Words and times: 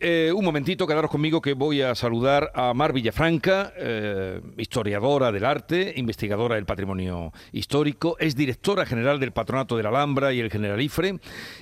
Eh, 0.00 0.30
un 0.36 0.44
momentito, 0.44 0.86
quedaros 0.86 1.10
conmigo 1.10 1.40
que 1.40 1.54
voy 1.54 1.80
a 1.80 1.94
saludar 1.94 2.52
a 2.54 2.74
Mar 2.74 2.92
Villafranca, 2.92 3.72
eh, 3.74 4.38
historiadora 4.58 5.32
del 5.32 5.46
arte, 5.46 5.94
investigadora 5.96 6.56
del 6.56 6.66
patrimonio 6.66 7.32
histórico, 7.52 8.14
es 8.18 8.36
directora 8.36 8.84
general 8.84 9.18
del 9.18 9.32
Patronato 9.32 9.78
de 9.78 9.84
la 9.84 9.88
Alhambra 9.88 10.34
y 10.34 10.40
el 10.40 10.50
Generalifre. 10.50 11.18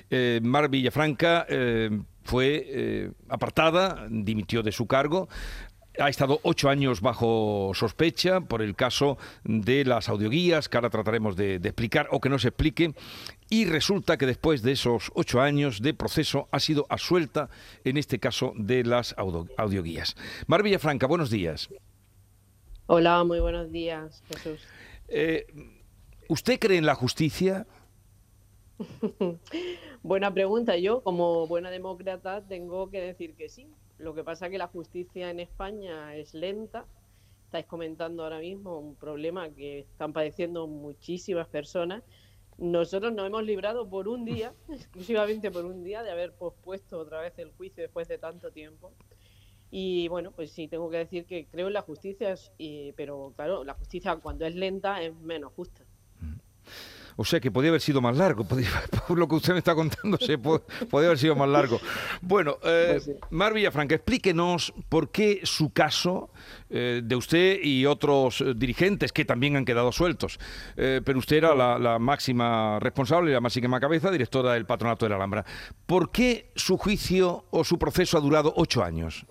Eh, 0.09 0.41
Mar 0.43 0.67
Villafranca 0.67 1.47
fue 2.25 3.13
apartada, 3.29 4.05
dimitió 4.09 4.61
de 4.61 4.73
su 4.73 4.87
cargo 4.87 5.29
ha 5.99 6.09
estado 6.09 6.39
ocho 6.43 6.69
años 6.69 7.01
bajo 7.01 7.71
sospecha 7.73 8.41
por 8.41 8.61
el 8.61 8.75
caso 8.75 9.17
de 9.43 9.85
las 9.85 10.09
audioguías, 10.09 10.69
que 10.69 10.77
ahora 10.77 10.89
trataremos 10.89 11.35
de, 11.35 11.55
explicar 11.55 12.07
o 12.11 12.19
que 12.19 12.29
no 12.29 12.39
se 12.39 12.49
explique, 12.49 12.93
y 13.49 13.65
resulta 13.65 14.17
que 14.17 14.25
después 14.25 14.61
de 14.61 14.73
esos 14.73 15.11
ocho 15.15 15.41
años 15.41 15.81
de 15.81 15.93
proceso 15.93 16.47
ha 16.51 16.59
sido 16.59 16.85
asuelta 16.89 17.49
en 17.83 17.97
este 17.97 18.19
caso 18.19 18.53
de 18.55 18.83
las 18.83 19.15
audioguías. 19.17 20.15
Mar 20.47 20.63
Franca, 20.79 21.07
buenos 21.07 21.29
días. 21.29 21.69
Hola, 22.87 23.23
muy 23.23 23.39
buenos 23.39 23.71
días, 23.71 24.23
Jesús. 24.29 24.61
Eh, 25.07 25.47
¿Usted 26.29 26.59
cree 26.59 26.77
en 26.77 26.85
la 26.85 26.95
justicia? 26.95 27.65
Buena 30.03 30.33
pregunta. 30.33 30.77
Yo, 30.77 31.01
como 31.01 31.47
buena 31.47 31.69
demócrata, 31.69 32.41
tengo 32.47 32.89
que 32.89 33.01
decir 33.01 33.35
que 33.35 33.49
sí. 33.49 33.67
Lo 33.97 34.13
que 34.13 34.23
pasa 34.23 34.45
es 34.45 34.51
que 34.51 34.57
la 34.57 34.67
justicia 34.67 35.29
en 35.29 35.39
España 35.39 36.15
es 36.15 36.33
lenta. 36.33 36.85
Estáis 37.45 37.65
comentando 37.65 38.23
ahora 38.23 38.39
mismo 38.39 38.77
un 38.77 38.95
problema 38.95 39.49
que 39.49 39.79
están 39.79 40.13
padeciendo 40.13 40.67
muchísimas 40.67 41.47
personas. 41.47 42.03
Nosotros 42.57 43.13
nos 43.13 43.27
hemos 43.27 43.43
librado 43.43 43.89
por 43.89 44.07
un 44.07 44.25
día, 44.25 44.53
exclusivamente 44.69 45.49
por 45.49 45.65
un 45.65 45.83
día, 45.83 46.03
de 46.03 46.11
haber 46.11 46.33
pospuesto 46.33 46.99
otra 46.99 47.21
vez 47.21 47.37
el 47.39 47.51
juicio 47.51 47.81
después 47.83 48.07
de 48.07 48.17
tanto 48.17 48.51
tiempo. 48.51 48.93
Y 49.69 50.07
bueno, 50.07 50.31
pues 50.31 50.51
sí, 50.51 50.67
tengo 50.67 50.89
que 50.89 50.97
decir 50.97 51.25
que 51.25 51.47
creo 51.47 51.67
en 51.67 51.73
la 51.73 51.81
justicia, 51.81 52.35
pero 52.95 53.33
claro, 53.35 53.63
la 53.63 53.73
justicia 53.73 54.15
cuando 54.17 54.45
es 54.45 54.55
lenta 54.55 55.01
es 55.01 55.13
menos 55.15 55.53
justa. 55.53 55.86
O 57.17 57.25
sea 57.25 57.39
que 57.39 57.51
podía 57.51 57.69
haber 57.69 57.81
sido 57.81 57.99
más 57.99 58.15
largo, 58.15 58.45
por 59.07 59.17
lo 59.17 59.27
que 59.27 59.35
usted 59.35 59.53
me 59.53 59.59
está 59.59 59.75
contando, 59.75 60.17
se 60.17 60.37
podía 60.37 61.07
haber 61.07 61.17
sido 61.17 61.35
más 61.35 61.49
largo. 61.49 61.79
Bueno, 62.21 62.57
eh, 62.63 63.01
pues 63.03 63.17
Mar 63.31 63.53
Villafranca, 63.53 63.95
explíquenos 63.95 64.71
por 64.87 65.11
qué 65.11 65.41
su 65.43 65.73
caso 65.73 66.29
eh, 66.69 67.01
de 67.03 67.15
usted 67.15 67.59
y 67.63 67.85
otros 67.85 68.41
eh, 68.41 68.53
dirigentes 68.55 69.11
que 69.11 69.25
también 69.25 69.55
han 69.55 69.65
quedado 69.65 69.91
sueltos, 69.91 70.37
eh, 70.75 71.01
pero 71.03 71.17
usted 71.17 71.37
era 71.37 71.55
la, 71.55 71.79
la, 71.79 71.97
máxima 71.97 72.77
responsable, 72.79 73.31
la 73.31 73.41
máxima 73.41 73.79
cabeza, 73.79 74.11
directora 74.11 74.53
del 74.53 74.65
Patronato 74.65 75.05
de 75.05 75.09
la 75.09 75.15
Alhambra. 75.15 75.45
¿Por 75.85 76.11
qué 76.11 76.51
su 76.55 76.77
juicio 76.77 77.45
o 77.49 77.63
su 77.63 77.79
proceso 77.79 78.17
ha 78.17 78.21
durado 78.21 78.53
ocho 78.55 78.83
años? 78.83 79.25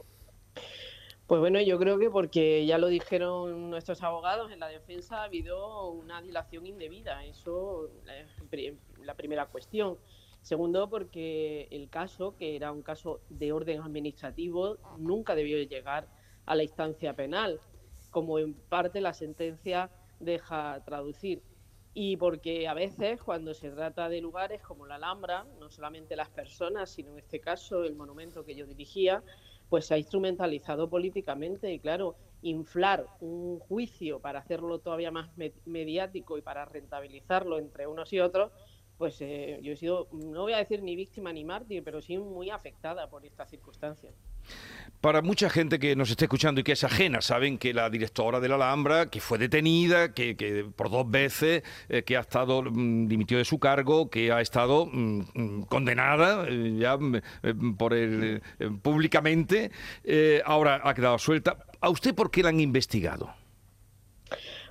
Pues 1.26 1.40
bueno, 1.40 1.60
yo 1.60 1.76
creo 1.80 1.98
que 1.98 2.08
porque 2.08 2.64
ya 2.66 2.78
lo 2.78 2.86
dijeron 2.86 3.68
nuestros 3.68 4.00
abogados 4.04 4.52
en 4.52 4.60
la 4.60 4.68
defensa, 4.68 5.22
ha 5.22 5.24
habido 5.24 5.90
una 5.90 6.22
dilación 6.22 6.66
indebida. 6.66 7.24
Eso 7.24 7.90
es 8.06 8.74
la 9.02 9.14
primera 9.14 9.46
cuestión. 9.46 9.98
Segundo, 10.40 10.88
porque 10.88 11.66
el 11.72 11.90
caso, 11.90 12.36
que 12.36 12.54
era 12.54 12.70
un 12.70 12.82
caso 12.82 13.22
de 13.28 13.50
orden 13.50 13.80
administrativo, 13.80 14.78
nunca 14.98 15.34
debió 15.34 15.60
llegar 15.64 16.06
a 16.44 16.54
la 16.54 16.62
instancia 16.62 17.16
penal, 17.16 17.58
como 18.10 18.38
en 18.38 18.54
parte 18.54 19.00
la 19.00 19.12
sentencia 19.12 19.90
deja 20.20 20.84
traducir. 20.84 21.42
Y 21.92 22.18
porque 22.18 22.68
a 22.68 22.74
veces, 22.74 23.20
cuando 23.20 23.52
se 23.52 23.70
trata 23.70 24.08
de 24.08 24.20
lugares 24.20 24.62
como 24.62 24.86
la 24.86 24.94
Alhambra, 24.94 25.44
no 25.58 25.70
solamente 25.70 26.14
las 26.14 26.28
personas, 26.28 26.90
sino 26.90 27.10
en 27.10 27.18
este 27.18 27.40
caso 27.40 27.82
el 27.82 27.96
monumento 27.96 28.44
que 28.44 28.54
yo 28.54 28.66
dirigía, 28.66 29.24
pues 29.68 29.86
se 29.86 29.94
ha 29.94 29.98
instrumentalizado 29.98 30.88
políticamente 30.88 31.72
y 31.72 31.80
claro, 31.80 32.16
inflar 32.42 33.06
un 33.20 33.58
juicio 33.58 34.20
para 34.20 34.38
hacerlo 34.38 34.78
todavía 34.78 35.10
más 35.10 35.30
mediático 35.64 36.38
y 36.38 36.42
para 36.42 36.64
rentabilizarlo 36.64 37.58
entre 37.58 37.86
unos 37.86 38.12
y 38.12 38.20
otros, 38.20 38.52
pues 38.98 39.20
eh, 39.20 39.58
yo 39.62 39.72
he 39.72 39.76
sido, 39.76 40.08
no 40.12 40.42
voy 40.42 40.52
a 40.52 40.58
decir 40.58 40.82
ni 40.82 40.96
víctima 40.96 41.32
ni 41.32 41.44
mártir, 41.44 41.82
pero 41.84 42.00
sí 42.00 42.16
muy 42.18 42.50
afectada 42.50 43.10
por 43.10 43.26
esta 43.26 43.46
circunstancia. 43.46 44.12
Para 45.00 45.22
mucha 45.22 45.50
gente 45.50 45.78
que 45.78 45.94
nos 45.94 46.10
esté 46.10 46.24
escuchando 46.24 46.60
y 46.60 46.64
que 46.64 46.72
es 46.72 46.82
ajena, 46.82 47.20
saben 47.20 47.58
que 47.58 47.74
la 47.74 47.90
directora 47.90 48.40
de 48.40 48.48
la 48.48 48.56
Alhambra, 48.56 49.06
que 49.06 49.20
fue 49.20 49.38
detenida, 49.38 50.12
que, 50.14 50.66
por 50.74 50.90
dos 50.90 51.08
veces, 51.08 51.62
eh, 51.88 52.02
que 52.02 52.16
ha 52.16 52.20
estado, 52.20 52.62
mm, 52.62 53.06
dimitió 53.06 53.38
de 53.38 53.44
su 53.44 53.58
cargo, 53.58 54.10
que 54.10 54.32
ha 54.32 54.40
estado 54.40 54.86
mm, 54.86 55.20
mm, 55.34 55.62
condenada 55.64 56.46
eh, 56.48 56.76
ya 56.78 56.98
por 57.78 57.94
el, 57.94 58.42
públicamente, 58.82 59.70
ahora 60.44 60.80
ha 60.82 60.94
quedado 60.94 61.18
suelta. 61.18 61.58
¿A 61.80 61.90
usted 61.90 62.14
por 62.14 62.30
qué 62.30 62.42
la 62.42 62.48
han 62.48 62.60
investigado? 62.60 63.32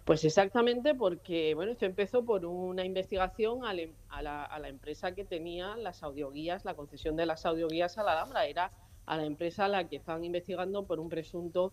Pues 0.06 0.24
exactamente 0.24 0.94
porque, 0.94 1.56
bueno, 1.56 1.72
esto 1.72 1.88
empezó 1.88 2.24
por 2.24 2.46
una 2.46 2.86
investigación 2.86 3.62
em, 3.80 3.92
a, 4.09 4.22
la, 4.22 4.69
empresa 4.69 5.16
que 5.16 5.25
tenía 5.25 5.75
las 5.78 6.03
audioguías, 6.03 6.63
la 6.63 6.75
concesión 6.75 7.16
de 7.16 7.25
las 7.25 7.44
audioguías 7.47 7.97
a 7.97 8.03
la 8.03 8.12
Alhambra. 8.12 8.46
Era 8.46 8.72
a 9.06 9.18
la 9.18 9.26
empresa 9.26 9.66
a 9.66 9.68
la 9.70 9.88
que 9.88 9.96
estaban 9.98 10.24
investigando 10.24 10.84
por 10.86 11.00
un 11.00 11.10
presunto 11.10 11.72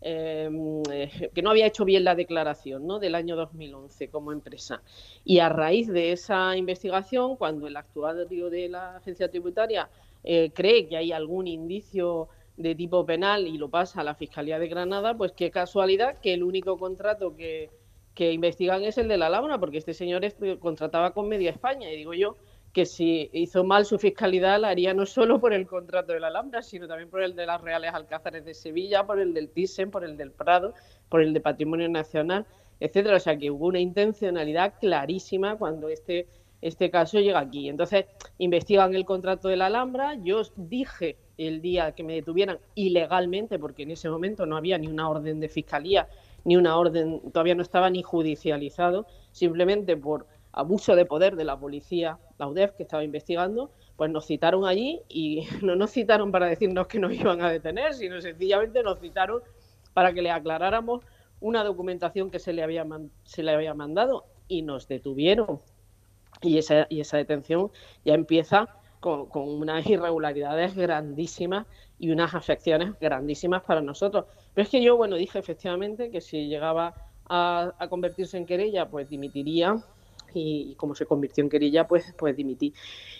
em, 0.00 0.82
eh, 0.90 1.30
que 1.34 1.42
no 1.42 1.50
había 1.50 1.66
hecho 1.66 1.84
bien 1.84 2.04
la 2.04 2.14
declaración 2.14 2.86
¿no? 2.86 2.98
del 2.98 3.14
año 3.14 3.36
2011 3.36 4.08
como 4.08 4.32
empresa. 4.32 4.82
Y 5.24 5.38
a 5.38 5.48
raíz 5.48 5.88
de 5.88 6.12
esa 6.12 6.56
investigación, 6.56 7.36
cuando 7.36 7.66
el 7.66 7.76
actuario 7.76 8.50
de 8.50 8.68
la 8.68 8.96
agencia 8.96 9.30
tributaria 9.30 9.88
eh, 10.22 10.50
cree 10.54 10.88
que 10.88 10.96
hay 10.96 11.12
algún 11.12 11.46
indicio 11.46 12.28
de 12.56 12.74
tipo 12.74 13.04
penal 13.04 13.46
y 13.46 13.58
lo 13.58 13.68
pasa 13.68 14.00
a 14.00 14.04
la 14.04 14.14
Fiscalía 14.14 14.58
de 14.58 14.68
Granada, 14.68 15.16
pues 15.16 15.32
qué 15.32 15.50
casualidad 15.50 16.18
que 16.18 16.34
el 16.34 16.42
único 16.42 16.78
contrato 16.78 17.34
que, 17.34 17.70
que 18.14 18.32
investigan 18.32 18.84
es 18.84 18.96
el 18.96 19.08
de 19.08 19.18
la 19.18 19.28
Launa, 19.28 19.58
porque 19.58 19.78
este 19.78 19.92
señor 19.92 20.22
contrataba 20.60 21.12
con 21.12 21.28
Media 21.28 21.50
España. 21.50 21.90
Y 21.90 21.96
digo 21.96 22.14
yo 22.14 22.36
que 22.74 22.86
si 22.86 23.30
hizo 23.32 23.62
mal 23.62 23.86
su 23.86 24.00
fiscalidad 24.00 24.60
la 24.60 24.68
haría 24.68 24.92
no 24.92 25.06
solo 25.06 25.40
por 25.40 25.54
el 25.54 25.64
contrato 25.64 26.12
de 26.12 26.18
la 26.18 26.26
Alhambra, 26.26 26.60
sino 26.60 26.88
también 26.88 27.08
por 27.08 27.22
el 27.22 27.36
de 27.36 27.46
las 27.46 27.60
Reales 27.60 27.94
Alcázares 27.94 28.44
de 28.44 28.52
Sevilla, 28.52 29.06
por 29.06 29.20
el 29.20 29.32
del 29.32 29.48
Thyssen, 29.48 29.92
por 29.92 30.04
el 30.04 30.16
del 30.16 30.32
Prado, 30.32 30.74
por 31.08 31.22
el 31.22 31.32
de 31.32 31.40
Patrimonio 31.40 31.88
Nacional, 31.88 32.44
etcétera. 32.80 33.16
O 33.16 33.20
sea 33.20 33.38
que 33.38 33.52
hubo 33.52 33.68
una 33.68 33.78
intencionalidad 33.78 34.74
clarísima 34.80 35.56
cuando 35.56 35.88
este, 35.88 36.26
este 36.60 36.90
caso 36.90 37.20
llega 37.20 37.38
aquí. 37.38 37.68
Entonces, 37.68 38.06
investigan 38.38 38.92
el 38.92 39.04
contrato 39.04 39.46
de 39.46 39.56
la 39.56 39.66
Alhambra. 39.66 40.16
Yo 40.20 40.42
dije 40.56 41.16
el 41.38 41.62
día 41.62 41.92
que 41.92 42.02
me 42.02 42.14
detuvieran 42.14 42.58
ilegalmente, 42.74 43.56
porque 43.56 43.84
en 43.84 43.92
ese 43.92 44.10
momento 44.10 44.46
no 44.46 44.56
había 44.56 44.78
ni 44.78 44.88
una 44.88 45.08
orden 45.08 45.38
de 45.38 45.48
fiscalía, 45.48 46.08
ni 46.42 46.56
una 46.56 46.76
orden, 46.76 47.20
todavía 47.32 47.54
no 47.54 47.62
estaba 47.62 47.88
ni 47.88 48.02
judicializado, 48.02 49.06
simplemente 49.30 49.96
por 49.96 50.26
abuso 50.54 50.94
de 50.94 51.04
poder 51.04 51.36
de 51.36 51.44
la 51.44 51.58
policía, 51.58 52.18
la 52.38 52.48
UDEF, 52.48 52.72
que 52.72 52.84
estaba 52.84 53.04
investigando, 53.04 53.70
pues 53.96 54.10
nos 54.10 54.26
citaron 54.26 54.64
allí 54.64 55.02
y 55.08 55.46
no 55.62 55.76
nos 55.76 55.90
citaron 55.90 56.32
para 56.32 56.46
decirnos 56.46 56.86
que 56.86 56.98
nos 56.98 57.12
iban 57.12 57.42
a 57.42 57.50
detener, 57.50 57.94
sino 57.94 58.20
sencillamente 58.20 58.82
nos 58.82 59.00
citaron 59.00 59.42
para 59.92 60.12
que 60.12 60.22
le 60.22 60.30
aclaráramos 60.30 61.04
una 61.40 61.62
documentación 61.64 62.30
que 62.30 62.38
se 62.38 62.52
le 62.52 62.62
había, 62.62 62.86
se 63.24 63.42
le 63.42 63.52
había 63.52 63.74
mandado 63.74 64.24
y 64.48 64.62
nos 64.62 64.88
detuvieron. 64.88 65.60
Y 66.42 66.58
esa, 66.58 66.86
y 66.88 67.00
esa 67.00 67.16
detención 67.16 67.70
ya 68.04 68.14
empieza 68.14 68.68
con, 69.00 69.28
unas 69.34 69.86
irregularidades 69.86 70.74
grandísimas 70.74 71.66
y 71.98 72.10
unas 72.10 72.34
afecciones 72.34 72.98
grandísimas 72.98 73.62
para 73.62 73.82
nosotros. 73.82 74.24
Pero 74.54 74.64
es 74.64 74.70
que 74.70 74.82
yo, 74.82 74.96
bueno, 74.96 75.16
dije 75.16 75.38
efectivamente 75.38 76.10
que 76.10 76.22
si 76.22 76.48
llegaba 76.48 76.94
a, 77.28 77.74
convertirse 77.90 78.38
en 78.38 78.46
querella, 78.46 78.88
pues 78.88 79.08
dimitiría 79.10 79.76
y, 80.34 80.74
como 80.76 80.94
se 80.94 81.06
convirtió 81.06 81.42
en 81.42 81.50
querella, 81.50 81.86
pues, 81.86 82.14
pues 82.18 82.36
dimití. 82.36 82.74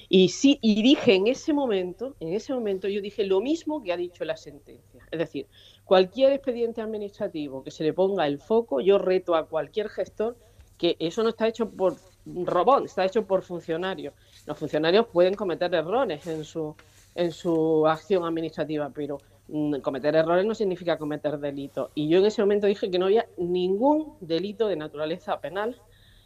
Y 0.08 0.28
sí, 0.28 0.58
y 0.60 0.82
dije 0.82 1.14
en 1.14 1.26
ese 1.26 1.52
momento, 1.52 2.14
en 2.20 2.34
ese 2.34 2.52
momento 2.52 2.88
yo 2.88 3.00
dije 3.00 3.24
lo 3.24 3.40
mismo 3.40 3.82
que 3.82 3.92
ha 3.92 3.96
dicho 3.96 4.24
la 4.24 4.36
sentencia. 4.36 5.06
Es 5.10 5.18
decir, 5.18 5.46
cualquier 5.84 6.32
expediente 6.32 6.80
administrativo 6.80 7.62
que 7.62 7.70
se 7.70 7.84
le 7.84 7.92
ponga 7.92 8.26
el 8.26 8.38
foco, 8.38 8.80
yo 8.80 8.98
reto 8.98 9.34
a 9.34 9.46
cualquier 9.46 9.88
gestor 9.88 10.36
que 10.78 10.96
eso 10.98 11.22
no 11.22 11.30
está 11.30 11.46
hecho 11.46 11.70
por 11.70 11.96
robot, 12.26 12.84
está 12.86 13.04
hecho 13.04 13.26
por 13.26 13.42
funcionarios. 13.42 14.14
Los 14.46 14.58
funcionarios 14.58 15.06
pueden 15.06 15.34
cometer 15.34 15.74
errores 15.74 16.26
en 16.26 16.44
su, 16.44 16.74
en 17.14 17.32
su 17.32 17.86
acción 17.86 18.24
administrativa, 18.24 18.90
pero 18.90 19.18
mm, 19.48 19.76
cometer 19.76 20.14
errores 20.16 20.44
no 20.44 20.54
significa 20.54 20.98
cometer 20.98 21.38
delitos. 21.38 21.90
Y 21.94 22.08
yo 22.08 22.18
en 22.18 22.26
ese 22.26 22.42
momento 22.42 22.66
dije 22.66 22.90
que 22.90 22.98
no 22.98 23.06
había 23.06 23.26
ningún 23.36 24.16
delito 24.20 24.68
de 24.68 24.76
naturaleza 24.76 25.40
penal 25.40 25.76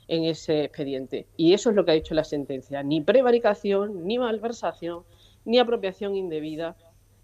en 0.09 0.25
ese 0.25 0.65
expediente. 0.65 1.27
Y 1.37 1.53
eso 1.53 1.71
es 1.71 1.77
lo 1.77 1.85
que 1.85 1.93
ha 1.93 1.95
dicho 1.95 2.15
la 2.15 2.25
sentencia. 2.25 2.83
Ni 2.83 3.01
prevaricación, 3.01 4.07
ni 4.07 4.19
malversación, 4.19 5.05
ni 5.45 5.59
apropiación 5.59 6.17
indebida, 6.17 6.77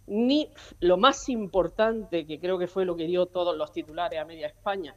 ni 0.06 0.50
lo 0.80 0.98
más 0.98 1.28
importante, 1.28 2.26
que 2.26 2.38
creo 2.38 2.58
que 2.58 2.66
fue 2.66 2.84
lo 2.84 2.94
que 2.94 3.06
dio 3.06 3.26
todos 3.26 3.56
los 3.56 3.72
titulares 3.72 4.20
a 4.20 4.24
media 4.24 4.46
España, 4.46 4.94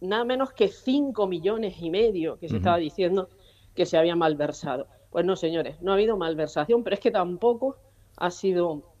nada 0.00 0.24
menos 0.24 0.52
que 0.52 0.68
5 0.68 1.26
millones 1.26 1.76
y 1.80 1.90
medio 1.90 2.38
que 2.38 2.48
se 2.48 2.56
estaba 2.56 2.78
diciendo 2.78 3.28
que 3.74 3.86
se 3.86 3.98
había 3.98 4.16
malversado. 4.16 4.86
Pues 5.10 5.24
no, 5.24 5.36
señores, 5.36 5.80
no 5.82 5.92
ha 5.92 5.94
habido 5.94 6.16
malversación, 6.16 6.82
pero 6.82 6.94
es 6.94 7.00
que 7.00 7.10
tampoco 7.10 7.76
ha 8.16 8.30
sido 8.30 8.92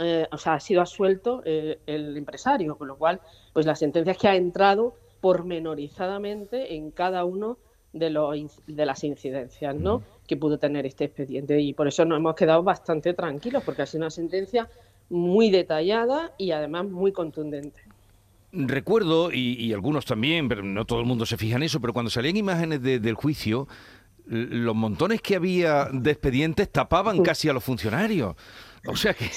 eh, 0.00 0.28
o 0.30 0.38
sea, 0.38 0.54
ha 0.54 0.60
sido 0.60 0.80
absuelto 0.80 1.42
eh, 1.44 1.80
el 1.86 2.16
empresario, 2.16 2.78
con 2.78 2.86
lo 2.86 2.96
cual, 2.96 3.20
pues 3.52 3.66
la 3.66 3.74
sentencia 3.74 4.12
es 4.12 4.18
que 4.18 4.28
ha 4.28 4.36
entrado 4.36 4.94
pormenorizadamente 5.20 6.74
en 6.74 6.90
cada 6.90 7.24
uno 7.24 7.58
de, 7.92 8.10
los, 8.10 8.36
de 8.66 8.86
las 8.86 9.04
incidencias 9.04 9.74
¿no? 9.74 10.02
que 10.26 10.36
pudo 10.36 10.58
tener 10.58 10.86
este 10.86 11.04
expediente. 11.04 11.60
Y 11.60 11.72
por 11.72 11.88
eso 11.88 12.04
nos 12.04 12.18
hemos 12.18 12.34
quedado 12.34 12.62
bastante 12.62 13.14
tranquilos, 13.14 13.62
porque 13.64 13.82
ha 13.82 13.86
sido 13.86 14.02
una 14.02 14.10
sentencia 14.10 14.68
muy 15.10 15.50
detallada 15.50 16.32
y 16.38 16.50
además 16.52 16.86
muy 16.86 17.12
contundente. 17.12 17.80
Recuerdo, 18.50 19.30
y, 19.30 19.72
algunos 19.74 20.06
también, 20.06 20.48
pero 20.48 20.62
no 20.62 20.86
todo 20.86 21.00
el 21.00 21.06
mundo 21.06 21.26
se 21.26 21.36
fija 21.36 21.56
en 21.56 21.64
eso, 21.64 21.80
pero 21.80 21.92
cuando 21.92 22.10
salían 22.10 22.36
imágenes 22.36 22.82
del 22.82 23.14
juicio, 23.14 23.68
los 24.26 24.74
montones 24.74 25.20
que 25.20 25.36
había 25.36 25.88
de 25.92 26.10
expedientes 26.10 26.70
tapaban 26.70 27.22
casi 27.22 27.48
a 27.48 27.52
los 27.52 27.62
funcionarios. 27.64 28.36
O 28.86 28.96
sea 28.96 29.12
que 29.12 29.30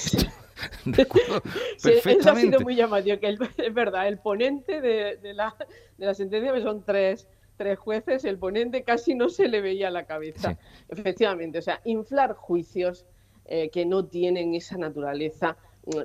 eso 1.84 2.30
ha 2.32 2.36
sido 2.36 2.60
muy 2.62 2.76
llamativo, 2.76 3.20
que 3.20 3.38
es 3.58 3.74
verdad, 3.74 4.08
el 4.08 4.20
ponente 4.20 4.82
de, 4.82 5.18
la, 5.34 5.56
de 5.98 6.06
la 6.06 6.14
sentencia, 6.14 6.54
que 6.54 6.62
son 6.62 6.84
tres, 6.84 7.28
tres 7.58 7.80
jueces, 7.80 8.26
el 8.26 8.38
ponente 8.38 8.84
casi 8.84 9.16
no 9.16 9.30
se 9.30 9.48
le 9.48 9.62
veía 9.62 9.90
la 9.90 10.06
cabeza. 10.06 10.58
Efectivamente, 10.90 11.60
o 11.60 11.62
sea, 11.62 11.82
inflar 11.86 12.34
juicios 12.34 13.06
eh, 13.46 13.70
que 13.70 13.86
no 13.86 14.06
tienen 14.06 14.56
esa 14.56 14.78
naturaleza 14.78 15.58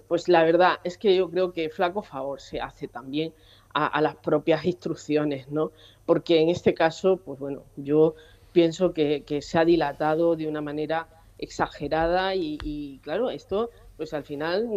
pues 0.09 0.29
la 0.29 0.43
verdad 0.45 0.79
es 0.85 0.97
que 0.97 1.15
yo 1.15 1.31
creo 1.31 1.53
que 1.53 1.69
flaco 1.69 2.03
favor 2.03 2.41
se 2.41 2.61
hace 2.61 2.89
también 2.89 3.33
a, 3.75 4.01
las 4.01 4.17
propias 4.17 4.65
instrucciones, 4.65 5.49
¿no? 5.51 5.71
Porque 6.07 6.41
en 6.41 6.49
este 6.49 6.73
caso, 6.73 7.19
pues 7.19 7.39
bueno, 7.39 7.65
yo 7.77 8.15
pienso 8.53 8.95
que, 8.95 9.23
se 9.43 9.59
ha 9.59 9.67
dilatado 9.67 10.35
de 10.35 10.49
una 10.49 10.63
manera 10.63 11.09
exagerada 11.37 12.35
y, 12.35 13.01
claro, 13.03 13.29
esto, 13.29 13.69
pues 13.97 14.13
al 14.15 14.25
final, 14.25 14.69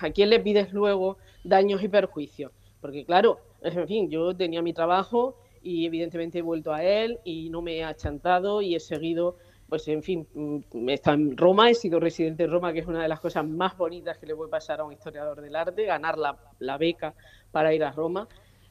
¿a 0.00 0.10
quién 0.10 0.30
le 0.30 0.40
pides 0.40 0.72
luego 0.72 1.18
daños 1.44 1.82
y 1.82 1.88
perjuicios? 1.88 2.52
Porque 2.80 3.04
claro, 3.04 3.40
en 3.62 3.86
fin, 3.86 4.10
yo 4.10 4.36
tenía 4.36 4.62
mi 4.62 4.72
trabajo 4.72 5.36
y 5.62 5.86
evidentemente 5.86 6.38
he 6.38 6.42
vuelto 6.42 6.72
a 6.72 6.82
él 6.82 7.18
y 7.24 7.50
no 7.50 7.62
me 7.62 7.78
he 7.78 7.84
achantado 7.84 8.62
y 8.62 8.74
he 8.74 8.80
seguido 8.80 9.36
pues 9.68 9.86
en 9.88 10.02
fin, 10.02 10.26
mm, 10.32 10.88
he 10.88 10.94
estado 10.94 11.16
en 11.16 11.36
Roma, 11.36 11.70
he 11.70 11.74
sido 11.74 12.00
residente 12.00 12.44
en 12.44 12.50
Roma, 12.50 12.72
que 12.72 12.80
es 12.80 12.86
una 12.86 13.02
de 13.02 13.08
las 13.08 13.20
cosas 13.20 13.46
más 13.46 13.76
bonitas 13.76 14.16
que 14.18 14.26
le 14.26 14.34
puede 14.34 14.50
pasar 14.50 14.80
a 14.80 14.84
un 14.84 14.92
historiador 14.92 15.40
del 15.40 15.54
arte, 15.54 15.84
ganar 15.84 16.16
la, 16.16 16.78
beca 16.78 17.14
para 17.50 17.74
ir 17.74 17.84
a 17.84 17.92
Roma. 17.92 18.28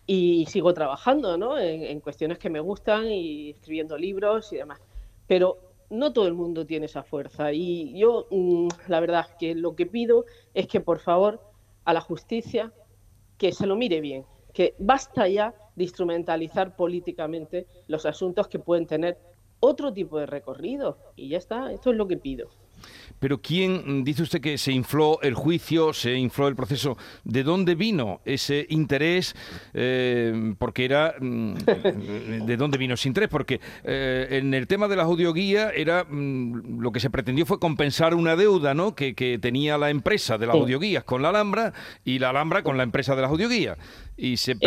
Y 0.07 0.45
sigo 0.47 0.73
trabajando 0.73 1.37
¿no? 1.37 1.59
en, 1.59 1.99
cuestiones 1.99 2.39
que 2.39 2.49
me 2.49 2.61
gustan 2.61 3.11
y 3.11 3.51
escribiendo 3.51 3.97
libros 3.97 4.51
y 4.53 4.55
demás. 4.55 4.81
Pero 5.27 5.57
no 5.89 6.13
todo 6.13 6.27
el 6.27 6.33
mundo 6.33 6.65
tiene 6.65 6.85
esa 6.85 7.03
fuerza. 7.03 7.51
Y 7.53 7.97
yo, 7.97 8.27
mm, 8.29 8.67
la 8.87 8.99
verdad, 8.99 9.27
que 9.39 9.55
lo 9.55 9.75
que 9.75 9.85
pido 9.85 10.25
es 10.53 10.67
que, 10.67 10.81
por 10.81 10.99
favor, 10.99 11.41
a 11.85 11.93
la 11.93 12.01
justicia, 12.01 12.73
que 13.37 13.51
se 13.51 13.67
lo 13.67 13.75
mire 13.75 14.01
bien, 14.01 14.25
que 14.53 14.75
basta 14.79 15.27
ya 15.27 15.53
de 15.75 15.83
instrumentalizar 15.83 16.75
políticamente 16.75 17.67
los 17.87 18.05
asuntos 18.05 18.47
que 18.47 18.59
pueden 18.59 18.87
tener 18.87 19.17
otro 19.59 19.93
tipo 19.93 20.19
de 20.19 20.25
recorrido. 20.25 20.97
Y 21.15 21.29
ya 21.29 21.37
está, 21.37 21.71
esto 21.71 21.91
es 21.91 21.97
lo 21.97 22.07
que 22.07 22.17
pido. 22.17 22.49
Pero 23.19 23.41
¿quién, 23.41 24.03
dice 24.03 24.23
usted 24.23 24.41
que 24.41 24.57
se 24.57 24.71
infló 24.71 25.19
el 25.21 25.33
juicio, 25.33 25.91
se 25.91 26.15
infló 26.15 26.47
el 26.47 26.55
proceso? 26.55 26.97
¿De 27.23 27.43
dónde 27.43 27.73
vino 27.73 28.21
ese 28.25 28.67
interés? 28.69 29.35
Eh, 29.73 30.53
porque 30.59 30.85
era... 30.85 31.15
Mm, 31.19 31.55
¿De 32.45 32.57
dónde 32.57 32.77
vino 32.77 32.93
ese 32.93 33.07
interés? 33.07 33.29
Porque 33.29 33.59
eh, 33.83 34.27
en 34.31 34.53
el 34.53 34.67
tema 34.67 34.87
de 34.87 34.95
la 34.95 35.03
audioguía 35.03 35.71
era... 35.71 36.03
Mm, 36.03 36.79
lo 36.79 36.91
que 36.91 36.99
se 36.99 37.09
pretendió 37.09 37.45
fue 37.45 37.59
compensar 37.59 38.13
una 38.13 38.35
deuda 38.35 38.73
¿no? 38.75 38.93
que, 38.93 39.13
tenía 39.41 39.77
la 39.77 39.89
empresa 39.89 40.37
de 40.37 40.45
las 40.45 40.55
audioguías 40.55 41.03
con 41.03 41.21
la 41.21 41.29
Alhambra 41.29 41.73
y 42.05 42.19
la 42.19 42.29
Alhambra 42.29 42.63
con 42.63 42.77
la 42.77 42.83
empresa 42.83 43.15
de 43.15 43.21
las 43.23 43.31
audioguías. 43.31 43.77
Y 44.17 44.37
se, 44.37 44.57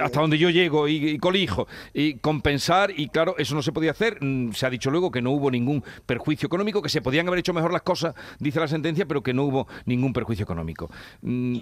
hasta 0.00 0.20
donde 0.20 0.38
yo 0.38 0.50
llego 0.50 0.86
y, 0.86 1.18
colijo. 1.18 1.66
Y 1.92 2.14
compensar, 2.14 2.92
y 2.96 3.08
claro, 3.08 3.34
eso 3.38 3.54
no 3.54 3.62
se 3.62 3.72
podía 3.72 3.90
hacer. 3.90 4.18
Mm, 4.22 4.52
se 4.52 4.66
ha 4.66 4.70
dicho 4.70 4.90
luego 4.90 5.10
que 5.10 5.20
no 5.20 5.32
hubo 5.32 5.50
ningún 5.50 5.82
perjuicio 6.06 6.46
económico, 6.46 6.80
que 6.80 6.88
se 6.88 7.02
podían 7.02 7.26
haber 7.26 7.40
hecho 7.40 7.52
mejor 7.52 7.72
las 7.72 7.82
cosas, 7.82 8.14
dice 8.38 8.60
la 8.60 8.68
sentencia, 8.68 9.06
pero 9.06 9.22
que 9.22 9.34
no 9.34 9.44
hubo 9.44 9.66
ningún 9.84 10.12
perjuicio 10.12 10.44
económico. 10.44 10.90
Mm, 11.22 11.58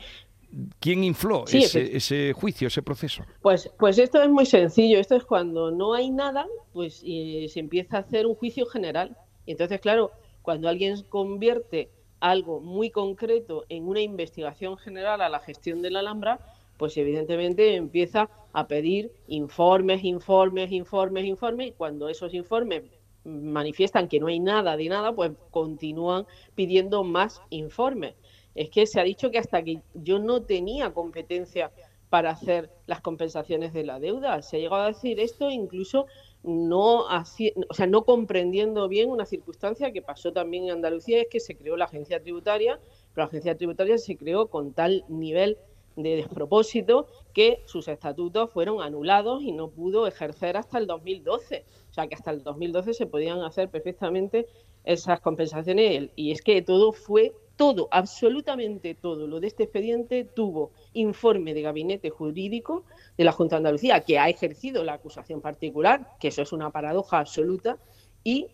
¿Quién 0.78 1.04
infló 1.04 1.44
ese, 1.46 2.32
juicio, 2.32 2.68
ese 2.68 2.82
proceso? 2.82 3.22
Pues, 3.42 3.70
pues 3.78 3.98
esto 3.98 4.22
es 4.22 4.30
muy 4.30 4.46
sencillo. 4.46 4.98
Esto 4.98 5.14
es 5.14 5.24
cuando 5.24 5.70
no 5.70 5.92
hay 5.92 6.10
nada, 6.10 6.46
pues 6.72 7.00
se 7.00 7.60
empieza 7.60 7.98
a 7.98 8.00
hacer 8.00 8.26
un 8.26 8.34
juicio 8.34 8.64
general. 8.64 9.16
Entonces, 9.46 9.80
claro, 9.80 10.10
cuando 10.40 10.68
alguien 10.68 11.02
convierte 11.10 11.90
algo 12.20 12.60
muy 12.60 12.90
concreto 12.90 13.64
en 13.68 13.86
una 13.86 14.00
investigación 14.00 14.78
general 14.78 15.20
a 15.20 15.28
la 15.28 15.40
gestión 15.40 15.82
de 15.82 15.90
la 15.90 16.00
Alhambra, 16.00 16.40
pues 16.78 16.96
evidentemente 16.96 17.75
empieza 17.75 18.30
a 18.52 18.66
pedir 18.66 19.12
informes, 19.26 20.04
informes, 20.04 20.72
informes, 20.72 21.25
informes, 21.25 21.66
y 21.69 21.72
cuando 21.72 22.08
esos 22.08 22.32
informes 22.32 22.84
manifiestan 23.25 24.08
que 24.08 24.20
no 24.20 24.28
hay 24.28 24.40
nada 24.40 24.76
de 24.76 24.88
nada, 24.88 25.12
pues 25.14 25.32
continúan 25.50 26.26
pidiendo 26.54 27.04
más 27.04 27.42
informes. 27.50 28.14
Es 28.54 28.70
que 28.70 28.86
se 28.86 29.00
ha 29.00 29.04
dicho 29.04 29.30
que 29.30 29.38
hasta 29.38 29.62
que 29.62 29.82
yo 29.94 30.19
no 30.19 30.42
tenía 30.42 30.92
competencia 30.94 31.70
para 32.08 32.30
hacer 32.30 32.70
las 32.86 33.00
compensaciones 33.00 33.72
de 33.72 33.84
la 33.84 34.00
deuda. 34.00 34.40
Se 34.40 34.56
ha 34.56 34.60
llegado 34.60 34.82
a 34.82 34.88
decir 34.88 35.20
esto 35.20 35.50
incluso 35.50 36.06
no, 36.42 37.00
o 37.04 37.75
sea, 37.75 37.86
no 37.86 38.04
comprendiendo 38.04 38.88
bien 38.88 39.10
una 39.10 39.26
circunstancia 39.26 39.92
que 39.92 40.02
pasó 40.02 40.32
también 40.32 40.64
en 40.64 40.70
Andalucía, 40.70 41.20
es 41.20 41.28
que 41.28 41.40
se 41.40 41.56
creó 41.56 41.76
la 41.76 41.86
agencia 41.86 42.22
tributaria, 42.22 42.80
pero 43.12 43.25
la 43.25 43.28
agencia 43.28 43.56
tributaria 43.56 43.98
se 43.98 44.16
creó 44.16 44.46
con 44.48 44.72
tal 44.72 45.04
nivel 45.08 45.58
de 46.02 46.16
despropósito 46.16 47.06
que 47.32 47.62
sus 47.66 47.88
estatutos 47.88 48.50
fueron 48.50 48.82
anulados 48.82 49.42
y 49.42 49.52
no 49.52 49.68
pudo 49.70 50.06
ejercer 50.06 50.56
hasta 50.56 50.78
el 50.78 50.86
2012. 50.86 51.64
O 51.90 51.94
sea 51.94 52.06
que 52.06 52.14
hasta 52.14 52.30
el 52.30 52.42
2012 52.42 52.94
se 52.94 53.06
podían 53.06 53.42
hacer 53.42 53.68
perfectamente 53.68 54.46
esas 54.84 55.20
compensaciones 55.20 56.10
y 56.16 56.32
es 56.32 56.42
que 56.42 56.62
todo 56.62 56.92
fue 56.92 57.34
todo, 57.56 57.88
absolutamente 57.90 58.94
todo 58.94 59.26
lo 59.26 59.40
de 59.40 59.48
este 59.48 59.64
expediente 59.64 60.24
tuvo 60.24 60.70
informe 60.92 61.54
de 61.54 61.62
gabinete 61.62 62.08
jurídico 62.08 62.84
de 63.16 63.24
la 63.24 63.32
Junta 63.32 63.56
de 63.56 63.58
Andalucía, 63.58 64.00
que 64.04 64.16
ha 64.16 64.28
ejercido 64.28 64.84
la 64.84 64.92
acusación 64.92 65.40
particular, 65.40 66.16
que 66.20 66.28
eso 66.28 66.42
es 66.42 66.52
una 66.52 66.70
paradoja 66.70 67.18
absoluta, 67.18 67.76
y 68.22 68.46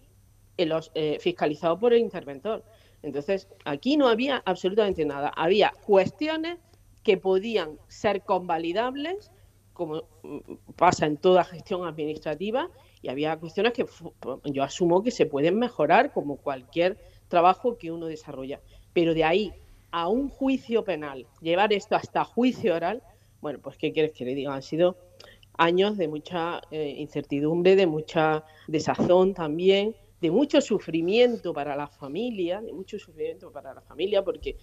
los, 0.57 0.91
eh, 0.95 1.19
fiscalizado 1.21 1.79
por 1.79 1.93
el 1.93 2.01
interventor. 2.01 2.65
Entonces, 3.03 3.47
aquí 3.67 3.99
no 3.99 4.09
había 4.09 4.43
absolutamente 4.47 5.05
nada. 5.05 5.29
Había 5.37 5.75
cuestiones 5.85 6.59
que 7.05 7.17
podían 7.19 7.79
ser 7.87 8.23
convalidables, 8.23 9.31
como 9.73 10.03
mm, 10.23 10.39
pasa 10.77 11.07
en 11.07 11.19
toda 11.19 11.45
gestión 11.45 11.87
administrativa, 11.87 12.71
y 13.03 13.09
había 13.09 13.37
cuestiones 13.39 13.75
que 13.75 13.87
yo 14.47 14.63
asumo 14.63 15.03
que 15.03 15.11
se 15.11 15.27
pueden 15.27 15.59
mejorar 15.59 16.13
como 16.13 16.39
cualquier 16.39 16.99
trabajo 17.29 17.77
que 17.77 17.93
uno 17.93 18.07
desarrolla. 18.07 18.61
Pero 18.93 19.15
de 19.15 19.25
ahí 19.25 19.53
a 19.91 20.09
un 20.09 20.29
juicio 20.29 20.83
penal, 20.83 21.27
llevar 21.41 21.73
esto 21.73 21.95
hasta 21.95 22.25
juicio 22.25 22.75
oral, 22.75 23.03
bueno, 23.41 23.61
pues 23.63 23.77
¿qué 23.77 23.93
quieres 23.93 24.13
que 24.13 24.25
le 24.25 24.35
diga? 24.35 24.55
Han 24.55 24.63
sido 24.63 24.97
años 25.57 25.97
de 25.99 26.09
mucha 26.09 26.63
eh, 26.71 26.95
incertidumbre, 26.99 27.77
de 27.77 27.87
mucha 27.87 28.45
desazón 28.67 29.35
también, 29.35 29.95
de 30.21 30.31
mucho 30.31 30.61
sufrimiento 30.63 31.53
para 31.53 31.77
la 31.77 31.87
familia, 31.87 32.63
de 32.63 32.73
mucho 32.73 32.99
sufrimiento 32.99 33.53
para 33.53 33.75
la 33.75 33.83
familia, 33.83 34.25
porque 34.25 34.57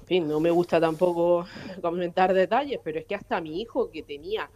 en 0.00 0.06
fin, 0.06 0.28
no 0.28 0.40
me 0.40 0.50
gusta 0.50 0.80
tampoco 0.80 1.46
comentar 1.80 2.32
detalles, 2.34 2.80
pero 2.82 2.98
es 2.98 3.06
que 3.06 3.14
hasta 3.14 3.40
mi 3.40 3.60
hijo 3.60 3.90
que 3.90 4.02
tenía 4.02 4.50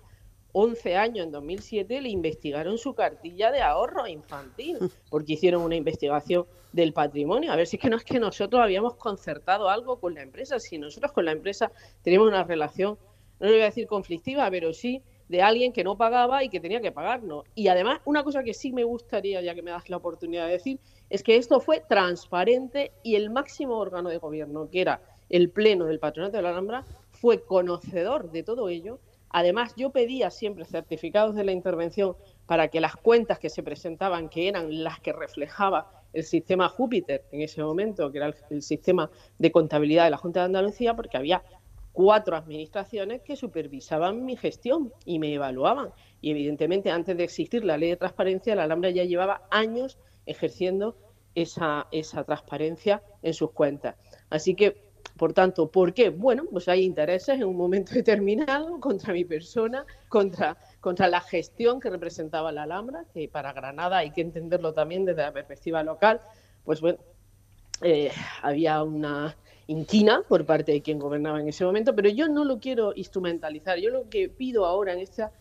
11 0.52 0.96
años 0.96 1.26
en 1.26 1.32
2007 1.32 2.00
le 2.00 2.08
investigaron 2.08 2.78
su 2.78 2.94
cartilla 2.94 3.50
de 3.50 3.60
ahorro 3.60 4.06
infantil 4.06 4.78
porque 5.10 5.34
hicieron 5.34 5.62
una 5.62 5.76
investigación 5.76 6.46
del 6.72 6.92
patrimonio. 6.92 7.52
A 7.52 7.56
ver 7.56 7.66
si 7.66 7.76
es 7.76 7.82
que 7.82 7.90
no 7.90 7.96
es 7.96 8.04
que 8.04 8.18
nosotros 8.18 8.62
habíamos 8.62 8.96
concertado 8.96 9.68
algo 9.68 10.00
con 10.00 10.14
la 10.14 10.22
empresa, 10.22 10.58
si 10.58 10.78
nosotros 10.78 11.12
con 11.12 11.26
la 11.26 11.32
empresa 11.32 11.70
teníamos 12.02 12.28
una 12.28 12.44
relación, 12.44 12.98
no 13.38 13.46
le 13.46 13.52
voy 13.52 13.62
a 13.62 13.66
decir 13.66 13.86
conflictiva, 13.86 14.50
pero 14.50 14.72
sí 14.72 15.02
de 15.28 15.42
alguien 15.42 15.72
que 15.72 15.84
no 15.84 15.96
pagaba 15.96 16.44
y 16.44 16.48
que 16.48 16.60
tenía 16.60 16.80
que 16.80 16.92
pagarnos. 16.92 17.44
Y 17.54 17.68
además, 17.68 18.00
una 18.04 18.22
cosa 18.22 18.42
que 18.42 18.54
sí 18.54 18.72
me 18.72 18.84
gustaría, 18.84 19.40
ya 19.42 19.54
que 19.54 19.62
me 19.62 19.72
das 19.72 19.88
la 19.90 19.96
oportunidad 19.96 20.46
de 20.46 20.52
decir, 20.52 20.80
es 21.10 21.22
que 21.22 21.36
esto 21.36 21.60
fue 21.60 21.82
transparente 21.86 22.92
y 23.02 23.16
el 23.16 23.30
máximo 23.30 23.76
órgano 23.76 24.08
de 24.08 24.18
gobierno, 24.18 24.70
que 24.70 24.80
era 24.80 25.00
el 25.28 25.50
Pleno 25.50 25.87
del 25.87 25.99
Patronato 25.99 26.37
de 26.37 26.42
la 26.42 26.50
Alhambra 26.50 26.85
fue 27.11 27.42
conocedor 27.42 28.30
de 28.30 28.42
todo 28.42 28.68
ello. 28.68 29.00
Además, 29.30 29.75
yo 29.76 29.90
pedía 29.90 30.30
siempre 30.30 30.64
certificados 30.64 31.35
de 31.35 31.45
la 31.45 31.52
intervención 31.52 32.16
para 32.47 32.68
que 32.68 32.80
las 32.80 32.97
cuentas 32.97 33.38
que 33.38 33.50
se 33.50 33.62
presentaban, 33.62 34.28
que 34.28 34.49
eran 34.49 34.83
las 34.85 35.00
que 35.00 35.12
reflejaba 35.12 35.90
el 36.12 36.25
sistema 36.25 36.68
Júpiter 36.68 37.25
en 37.33 37.42
ese 37.42 37.62
momento, 37.62 38.11
que 38.11 38.18
era 38.18 38.35
el, 38.50 38.62
sistema 38.62 39.11
de 39.38 39.50
contabilidad 39.50 40.04
de 40.04 40.11
la 40.11 40.16
Junta 40.16 40.40
de 40.40 40.47
Andalucía, 40.47 40.95
porque 40.95 41.16
había 41.16 41.42
cuatro 41.92 42.37
administraciones 42.37 43.23
que 43.23 43.37
supervisaban 43.37 44.25
mi 44.25 44.37
gestión 44.37 44.92
y 45.04 45.18
me 45.18 45.35
evaluaban. 45.35 45.90
Y 46.21 46.30
evidentemente, 46.30 46.90
antes 46.90 47.16
de 47.16 47.25
existir 47.25 47.64
la 47.64 47.76
ley 47.76 47.90
de 47.90 47.97
transparencia, 47.97 48.54
la 48.54 48.64
Alhambra 48.64 48.90
ya 48.90 49.04
llevaba 49.04 49.42
años 49.50 49.99
ejerciendo 50.25 50.97
esa, 51.35 51.87
esa 51.90 52.25
transparencia 52.25 53.02
en 53.23 53.35
sus 53.35 53.50
cuentas. 53.50 53.97
Así 54.30 54.54
que 54.54 54.85
Por 55.16 55.32
tanto, 55.32 55.70
¿por 55.70 55.94
qué? 55.94 56.11
Bueno, 56.11 56.44
pues 56.50 56.68
hay 56.68 56.85
intereses 56.85 57.37
en 57.37 57.44
un 57.44 57.56
momento 57.56 57.92
determinado 57.94 58.78
contra 58.80 59.12
mi 59.12 59.25
persona, 59.25 59.87
contra, 60.08 60.56
contra 60.80 61.08
la 61.08 61.20
gestión 61.20 61.80
que 61.80 61.90
representaba 61.90 62.52
la 62.52 62.64
Alhambra, 62.64 63.04
que 63.12 63.28
para 63.28 63.52
Granada 63.52 63.99
hay 63.99 64.11
que 64.11 64.20
entenderlo 64.20 64.73
también 64.73 65.04
desde 65.04 65.23
la 65.23 65.32
perspectiva 65.32 65.82
local, 65.82 66.20
pues 66.64 66.80
bueno, 66.80 66.99
eh, 67.82 68.11
había 68.42 68.82
una 68.82 69.37
inquina 69.68 70.23
por 70.28 70.44
parte 70.46 70.73
de 70.73 70.82
quien 70.82 70.99
gobernaba 70.99 71.40
en 71.40 71.49
ese 71.49 71.64
momento, 71.64 71.94
pero 71.94 72.08
yo 72.08 72.28
no 72.28 72.44
lo 72.44 72.58
quiero 72.58 72.92
instrumentalizar. 72.94 73.78
Yo 73.78 73.90
lo 73.90 74.08
que 74.08 74.28
pido 74.28 74.64
ahora, 74.64 74.92
en 74.92 75.00
esta, 75.00 75.32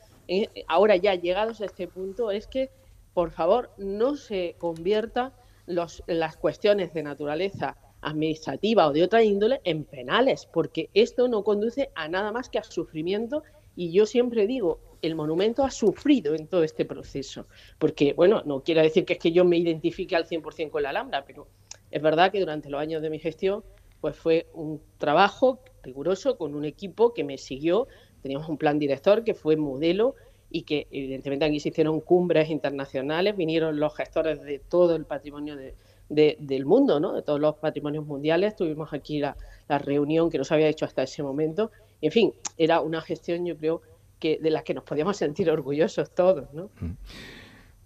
ahora 0.68 0.96
ya 0.96 1.16
llegados 1.16 1.62
a 1.62 1.66
este 1.66 1.88
punto, 1.88 2.32
es 2.32 2.48
que 2.48 2.72
por 3.14 3.32
favor 3.32 3.72
no 3.78 4.16
se 4.16 4.56
convierta 4.58 5.34
los, 5.66 6.04
las 6.08 6.38
cuestiones 6.38 6.94
de 6.94 7.04
naturaleza 7.04 7.78
administrativa 8.06 8.88
o 8.88 8.94
de 8.94 9.04
otra 9.04 9.24
índole 9.24 9.62
en 9.64 9.84
penales, 9.84 10.48
porque 10.52 10.90
esto 10.94 11.28
no 11.28 11.44
conduce 11.44 11.90
a 11.96 12.08
nada 12.08 12.32
más 12.32 12.50
que 12.50 12.60
a 12.60 12.64
sufrimiento 12.64 13.44
y 13.76 13.92
yo 13.92 14.06
siempre 14.06 14.48
digo, 14.48 14.80
el 15.02 15.16
monumento 15.16 15.64
ha 15.64 15.72
sufrido 15.72 16.36
en 16.36 16.48
todo 16.48 16.64
este 16.64 16.86
proceso, 16.86 17.48
porque, 17.78 18.14
bueno, 18.14 18.44
no 18.46 18.64
quiero 18.64 18.82
decir 18.82 19.06
que 19.06 19.14
es 19.14 19.20
que 19.20 19.32
yo 19.32 19.44
me 19.44 19.58
identifique 19.58 20.16
al 20.16 20.28
100% 20.28 20.70
con 20.70 20.84
la 20.84 20.92
Alhambra, 20.92 21.26
pero 21.26 21.48
es 21.92 22.02
verdad 22.02 22.32
que 22.32 22.40
durante 22.40 22.70
los 22.70 22.80
años 22.80 23.02
de 23.02 23.10
mi 23.10 23.20
gestión, 23.20 23.64
pues 24.02 24.16
fue 24.16 24.48
un 24.54 24.82
trabajo 24.98 25.60
riguroso 25.84 26.38
con 26.38 26.56
un 26.56 26.64
equipo 26.64 27.14
que 27.14 27.24
me 27.24 27.38
siguió, 27.38 27.88
teníamos 28.22 28.48
un 28.48 28.58
plan 28.58 28.80
director 28.80 29.24
que 29.24 29.34
fue 29.34 29.58
modelo 29.58 30.16
y 30.50 30.62
que 30.64 30.88
evidentemente 30.92 31.46
aquí 31.46 31.60
se 31.60 31.70
hicieron 31.70 32.00
cumbres 32.00 32.50
internacionales, 32.50 33.36
vinieron 33.36 33.80
los 33.80 33.96
gestores 33.96 34.42
de 34.42 34.60
todo 34.60 34.96
el 34.96 35.06
patrimonio 35.06 35.56
de, 35.56 35.76
del 36.10 36.66
mundo, 36.66 37.00
¿no? 37.00 37.14
de 37.14 37.22
todos 37.22 37.40
los 37.40 37.56
patrimonios 37.56 38.06
mundiales. 38.06 38.56
Tuvimos 38.56 38.94
aquí 38.94 39.20
la, 39.20 39.36
reunión 39.68 40.30
que 40.30 40.38
no 40.38 40.44
se 40.44 40.54
había 40.54 40.68
hecho 40.68 40.86
hasta 40.86 41.04
ese 41.04 41.24
momento. 41.24 41.72
en 42.02 42.12
fin, 42.12 42.34
era 42.58 42.82
una 42.82 43.02
gestión, 43.02 43.46
yo 43.46 43.58
creo, 43.58 43.82
que 44.20 44.38
de 44.42 44.50
la 44.50 44.64
que 44.64 44.74
nos 44.74 44.84
podíamos 44.84 45.18
sentir 45.18 45.50
orgullosos 45.50 46.12
todos. 46.12 46.54
¿no? 46.54 46.70
Mm. 46.80 46.92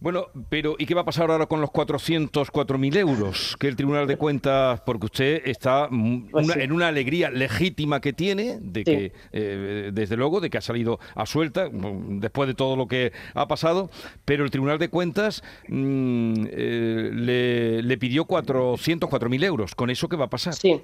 Bueno, 0.01 0.27
pero 0.47 0.75
¿y 0.79 0.85
qué 0.85 0.95
va 0.95 1.01
a 1.01 1.05
pasar 1.05 1.29
ahora 1.29 1.45
con 1.45 1.59
los 1.59 1.71
404.000 1.71 2.95
euros 2.97 3.57
que 3.59 3.67
el 3.67 3.75
Tribunal 3.75 4.07
de 4.07 4.15
Cuentas, 4.15 4.79
porque 4.85 5.07
usted 5.07 5.41
está 5.43 5.89
pues 6.31 6.55
en 6.55 6.71
una 6.71 6.87
alegría 6.87 7.29
legítima 7.29 7.99
que 7.99 8.13
tiene, 8.13 8.59
de 8.61 8.85
que, 8.85 9.11
eh, 9.33 9.91
desde 9.91 10.15
luego, 10.15 10.39
de 10.39 10.49
que 10.49 10.57
ha 10.57 10.61
salido 10.61 10.99
a 11.15 11.25
suelta 11.25 11.69
después 11.69 12.47
de 12.47 12.53
todo 12.53 12.77
lo 12.77 12.87
que 12.87 13.11
ha 13.33 13.47
pasado, 13.49 13.89
pero 14.23 14.45
el 14.45 14.51
Tribunal 14.51 14.79
de 14.79 14.87
Cuentas 14.87 15.43
mm, 15.67 16.45
eh, 16.49 17.09
le, 17.13 17.83
le, 17.83 17.97
pidió 17.97 18.25
404.000 18.25 19.43
euros. 19.43 19.75
¿Con 19.75 19.89
eso 19.89 20.07
qué 20.07 20.15
va 20.15 20.25
a 20.25 20.29
pasar? 20.29 20.53
Sí. 20.53 20.81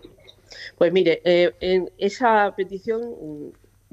Pues 0.77 0.91
mire, 0.91 1.21
eh, 1.23 1.53
en 1.61 1.89
esa 1.97 2.53
petición 2.55 3.01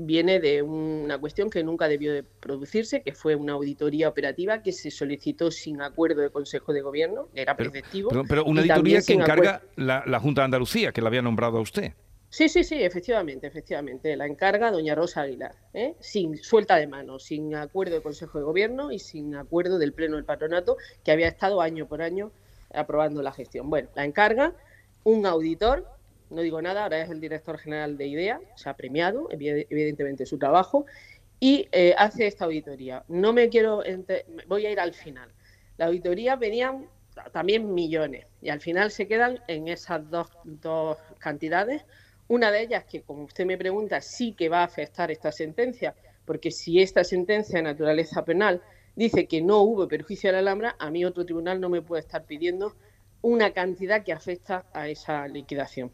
viene 0.07 0.41
de 0.41 0.63
una 0.63 1.19
cuestión 1.19 1.51
que 1.51 1.63
nunca 1.63 1.89
debió 1.89 2.13
de 2.13 2.23
producirse, 2.23 3.03
que 3.03 3.13
fue 3.13 3.35
una 3.35 3.55
auditoría 3.55 4.09
operativa 4.09 4.63
que 4.63 4.73
se 4.73 4.91
solicitó 4.91 5.51
sin 5.51 5.81
acuerdo 5.81 6.23
de 6.23 6.31
Consejo 6.31 6.73
de 6.73 6.83
Gobierno, 6.83 7.29
era 7.35 7.57
preceptivo. 7.57 8.11
Pero, 8.29 8.45
una 8.45 8.61
auditoría 8.63 9.03
que 9.03 9.15
encarga 9.15 9.63
la, 9.77 10.21
Junta 10.21 10.43
de 10.43 10.45
Andalucía, 10.47 10.93
que 10.93 11.01
la 11.01 11.09
había 11.09 11.23
nombrado 11.23 11.59
a 11.59 11.61
usted. 11.61 11.93
Sí, 12.29 12.49
sí, 12.49 12.65
sí, 12.65 12.83
efectivamente, 12.83 13.47
efectivamente. 13.47 14.17
La 14.17 14.27
encarga 14.27 14.71
doña 14.71 14.95
Rosa 14.95 15.23
Aguilar, 15.23 15.55
¿eh? 15.75 15.95
sin 16.01 16.39
suelta 16.39 16.77
de 16.77 16.87
mano, 16.87 17.19
sin 17.19 17.55
acuerdo 17.55 17.97
de 17.97 18.03
Consejo 18.03 18.39
de 18.39 18.45
Gobierno 18.45 18.91
y 18.91 18.99
sin 18.99 19.35
acuerdo 19.35 19.79
del 19.79 19.93
Pleno 19.93 20.17
del 20.17 20.25
Patronato, 20.25 20.79
que 21.05 21.13
había 21.13 21.29
estado 21.29 21.61
año 21.61 21.87
por 21.87 22.01
año 22.01 22.33
aprobando 22.73 23.23
la 23.23 23.33
gestión. 23.33 23.69
Bueno, 23.69 23.91
la 23.95 24.05
encarga 24.05 24.55
un 25.05 25.27
auditor 25.27 25.87
no 26.33 26.43
digo 26.43 26.61
nada, 26.63 26.85
ahora 26.85 27.03
es 27.03 27.11
el 27.11 27.21
director 27.21 27.59
general 27.59 27.97
de 27.97 28.07
IDEA, 28.07 28.41
se 28.57 28.69
ha 28.69 28.75
premiado, 28.75 29.29
evidentemente, 29.31 30.27
su 30.27 30.39
trabajo, 30.39 30.87
y 31.39 31.69
eh, 31.73 31.95
hace 31.99 32.27
esta 32.27 32.45
auditoría. 32.47 33.05
No 33.09 33.33
me 33.33 33.49
quiero, 33.49 33.83
voy 34.47 34.67
a 34.67 34.71
ir 34.71 34.81
al 34.81 34.95
final. 34.95 35.31
La 35.77 35.87
auditoría 35.87 36.37
venían 36.37 36.89
también 37.33 37.75
millones, 37.75 38.27
y 38.41 38.49
al 38.49 38.61
final 38.61 38.91
se 38.91 39.07
quedan 39.07 39.41
en 39.49 39.69
esas 39.69 40.09
dos, 40.11 40.29
dos 40.45 40.99
cantidades. 41.19 41.85
Una 42.29 42.51
de 42.51 42.63
ellas, 42.63 42.85
que 42.85 43.03
como 43.03 43.25
usted 43.25 43.45
me 43.45 43.59
pregunta, 43.59 44.01
sí 44.01 44.33
que 44.33 44.49
va 44.49 44.61
a 44.61 44.65
afectar 44.65 45.11
esta 45.11 45.31
sentencia, 45.31 45.95
porque 46.25 46.51
si 46.51 46.81
esta 46.81 47.05
sentencia 47.05 47.59
de 47.59 47.65
naturaleza 47.65 48.25
penal 48.25 48.63
dice 48.95 49.27
que 49.27 49.43
no 49.43 49.63
hubo 49.63 49.89
perjuicio 49.89 50.31
a 50.31 50.33
la 50.33 50.39
Alhambra, 50.39 50.77
a 50.79 50.91
mí 50.91 51.05
otro 51.05 51.25
tribunal 51.25 51.61
no 51.61 51.69
me 51.69 51.83
puede 51.83 52.01
estar 52.01 52.25
pidiendo 52.25 52.75
una 53.21 53.53
cantidad 53.53 54.03
que 54.05 54.13
afecta 54.13 54.65
a 54.73 54.89
esa 54.89 55.29
liquidación. 55.29 55.93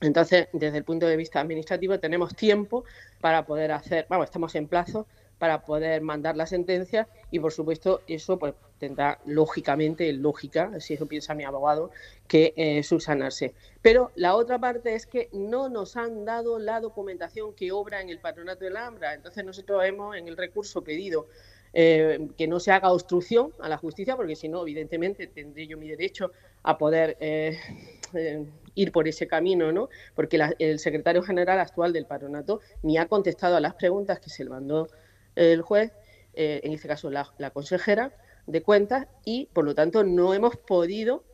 Entonces, 0.00 0.48
desde 0.52 0.78
el 0.78 0.84
punto 0.84 1.06
de 1.06 1.16
vista 1.16 1.40
administrativo, 1.40 1.98
tenemos 1.98 2.34
tiempo 2.34 2.84
para 3.20 3.44
poder 3.44 3.72
hacer, 3.72 4.06
vamos, 4.08 4.26
estamos 4.26 4.54
en 4.54 4.66
plazo 4.66 5.06
para 5.38 5.62
poder 5.62 6.02
mandar 6.02 6.36
la 6.36 6.46
sentencia 6.46 7.08
y, 7.30 7.38
por 7.38 7.52
supuesto, 7.52 8.02
eso 8.06 8.38
pues 8.38 8.54
tendrá 8.78 9.20
lógicamente, 9.24 10.12
lógica, 10.12 10.80
si 10.80 10.94
eso 10.94 11.06
piensa 11.06 11.34
mi 11.34 11.44
abogado, 11.44 11.90
que 12.28 12.52
eh, 12.56 12.82
subsanarse. 12.82 13.54
Pero 13.80 14.10
la 14.16 14.34
otra 14.36 14.58
parte 14.58 14.94
es 14.94 15.06
que 15.06 15.28
no 15.32 15.68
nos 15.68 15.96
han 15.96 16.24
dado 16.24 16.58
la 16.58 16.80
documentación 16.80 17.54
que 17.54 17.72
obra 17.72 18.00
en 18.00 18.10
el 18.10 18.18
patronato 18.18 18.64
de 18.64 18.70
la 18.70 18.80
Alhambra. 18.80 19.14
Entonces, 19.14 19.44
nosotros 19.44 19.82
hemos 19.84 20.16
en 20.16 20.28
el 20.28 20.36
recurso 20.36 20.82
pedido 20.82 21.26
eh, 21.72 22.28
que 22.36 22.48
no 22.48 22.58
se 22.58 22.72
haga 22.72 22.90
obstrucción 22.92 23.52
a 23.60 23.68
la 23.68 23.78
justicia, 23.78 24.16
porque 24.16 24.36
si 24.36 24.48
no, 24.48 24.62
evidentemente, 24.62 25.26
tendré 25.26 25.66
yo 25.66 25.78
mi 25.78 25.88
derecho 25.88 26.32
a 26.62 26.76
poder 26.76 27.16
eh, 27.20 27.58
ir 28.74 28.92
por 28.92 29.08
ese 29.08 29.26
camino, 29.26 29.72
¿no? 29.72 29.88
Porque 30.14 30.38
el 30.58 30.78
secretario 30.78 31.22
general 31.22 31.60
actual 31.60 31.92
del 31.92 32.06
patronato 32.06 32.60
ni 32.82 32.98
ha 32.98 33.06
contestado 33.06 33.56
a 33.56 33.60
las 33.60 33.74
preguntas 33.74 34.20
que 34.20 34.30
se 34.30 34.44
le 34.44 34.50
mandó 34.50 34.88
el 35.36 35.62
juez, 35.62 35.92
eh, 36.34 36.60
en 36.62 36.72
este 36.72 36.88
caso 36.88 37.10
la, 37.10 37.50
consejera 37.52 38.12
de 38.46 38.62
cuentas, 38.62 39.06
y 39.24 39.46
por 39.52 39.64
lo 39.64 39.74
tanto 39.74 40.04
no 40.04 40.34
hemos 40.34 40.56
podido 40.56 41.24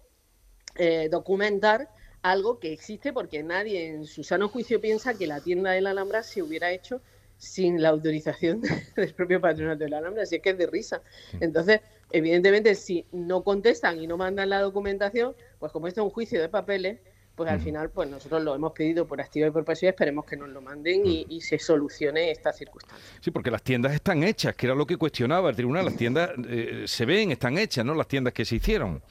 eh, 0.76 1.08
documentar 1.10 1.90
algo 2.22 2.58
que 2.58 2.72
existe 2.72 3.12
porque 3.12 3.42
nadie 3.42 3.88
en 3.88 4.04
su 4.04 4.24
sano 4.24 4.48
juicio 4.48 4.80
piensa 4.80 5.14
que 5.14 5.26
la 5.26 5.40
tienda 5.40 5.70
de 5.70 5.80
la 5.80 5.90
Alhambra 5.90 6.22
se 6.22 6.42
hubiera 6.42 6.70
hecho 6.72 7.00
sin 7.38 7.82
la 7.82 7.90
autorización 7.90 8.62
del 8.96 9.14
propio 9.14 9.40
patronato 9.40 9.84
de 9.84 9.90
la 9.90 9.98
Alhambra, 9.98 10.22
así 10.22 10.36
es 10.36 10.42
que 10.42 10.50
es 10.50 10.58
de 10.58 10.66
risa. 10.66 11.02
Entonces, 11.40 11.80
evidentemente, 12.10 12.74
si 12.74 13.06
no 13.12 13.44
contestan 13.44 14.00
y 14.00 14.06
no 14.06 14.16
mandan 14.16 14.50
la 14.50 14.60
documentación, 14.60 15.34
pues 15.58 15.72
como 15.72 15.86
esto 15.86 16.00
es 16.00 16.04
un 16.04 16.10
juicio 16.10 16.40
de 16.40 16.48
papeles, 16.48 17.00
pues 17.36 17.50
al 17.50 17.60
final 17.60 17.90
pues 17.90 18.08
nosotros 18.08 18.42
lo 18.42 18.54
hemos 18.54 18.72
pedido 18.72 19.06
por 19.06 19.20
activa 19.20 19.46
y 19.46 19.50
por 19.50 19.64
pasiva, 19.64 19.90
esperemos 19.90 20.24
que 20.24 20.36
nos 20.36 20.48
lo 20.48 20.62
manden 20.62 21.02
y, 21.04 21.40
se 21.42 21.58
solucione 21.58 22.30
esta 22.30 22.52
circunstancia. 22.52 23.06
Sí, 23.20 23.30
porque 23.30 23.50
las 23.50 23.62
tiendas 23.62 23.92
están 23.92 24.24
hechas, 24.24 24.56
que 24.56 24.66
era 24.66 24.74
lo 24.74 24.86
que 24.86 24.96
cuestionaba 24.96 25.50
el 25.50 25.54
tribunal, 25.54 25.84
las 25.84 25.96
tiendas 25.96 26.30
eh, 26.48 26.84
se 26.86 27.04
ven, 27.04 27.30
están 27.30 27.58
hechas, 27.58 27.84
¿no? 27.84 27.94
Las 27.94 28.08
tiendas 28.08 28.32
que 28.32 28.44
se 28.44 28.56
hicieron. 28.56 29.02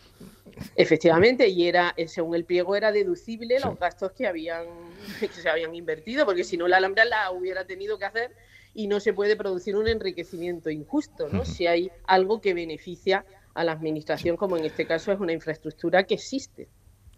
Efectivamente, 0.75 1.47
y 1.47 1.67
era, 1.67 1.93
eh, 1.95 2.07
según 2.07 2.35
el 2.35 2.45
pliego 2.45 2.75
era 2.75 2.91
deducible 2.91 3.59
los 3.59 3.77
gastos 3.77 4.11
que 4.13 4.25
habían 4.25 4.65
que 5.19 5.27
se 5.27 5.47
habían 5.47 5.75
invertido, 5.75 6.25
porque 6.25 6.43
si 6.43 6.57
no 6.57 6.67
la 6.67 6.77
Alhambra 6.77 7.05
la 7.05 7.31
hubiera 7.31 7.65
tenido 7.65 7.99
que 7.99 8.05
hacer 8.05 8.31
y 8.73 8.87
no 8.87 8.99
se 8.99 9.13
puede 9.13 9.35
producir 9.35 9.75
un 9.75 9.87
enriquecimiento 9.87 10.69
injusto, 10.71 11.29
¿no? 11.29 11.45
Si 11.45 11.67
hay 11.67 11.91
algo 12.05 12.41
que 12.41 12.53
beneficia 12.53 13.23
a 13.53 13.63
la 13.63 13.71
administración, 13.71 14.35
como 14.35 14.57
en 14.57 14.65
este 14.65 14.85
caso 14.85 15.11
es 15.11 15.19
una 15.19 15.31
infraestructura 15.31 16.03
que 16.03 16.15
existe. 16.15 16.67